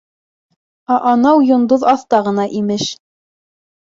[0.95, 2.87] А-анау йондоҙ аҫта ғына имеш.